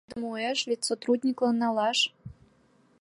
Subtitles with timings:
[0.03, 1.99] Ала тудым уэш литсотрудниклан налаш?